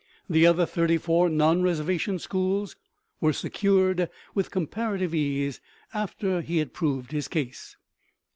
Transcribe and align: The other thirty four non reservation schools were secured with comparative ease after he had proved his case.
The 0.27 0.47
other 0.47 0.65
thirty 0.65 0.97
four 0.97 1.29
non 1.29 1.61
reservation 1.61 2.17
schools 2.17 2.75
were 3.19 3.33
secured 3.33 4.09
with 4.33 4.49
comparative 4.49 5.13
ease 5.13 5.61
after 5.93 6.41
he 6.41 6.57
had 6.57 6.73
proved 6.73 7.11
his 7.11 7.27
case. 7.27 7.77